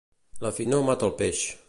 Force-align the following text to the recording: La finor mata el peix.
La 0.45 0.51
finor 0.59 0.83
mata 0.89 1.11
el 1.11 1.15
peix. 1.21 1.45